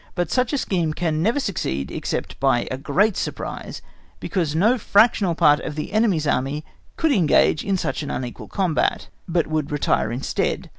But 0.15 0.31
such 0.31 0.51
a 0.51 0.57
scheme 0.57 0.95
can 0.95 1.21
never 1.21 1.39
succeed 1.39 1.91
except 1.91 2.39
by 2.39 2.67
a 2.71 2.77
great 2.79 3.15
surprise, 3.15 3.83
because 4.19 4.55
no 4.55 4.79
fractional 4.79 5.35
part 5.35 5.59
of 5.59 5.75
the 5.75 5.91
enemy's 5.91 6.25
Army 6.25 6.65
would 7.03 7.11
engage 7.11 7.63
in 7.63 7.77
such 7.77 8.01
an 8.01 8.09
unequal 8.09 8.47
combat, 8.47 9.09
but 9.27 9.45
would 9.45 9.69
retire 9.69 10.11
instead. 10.11 10.69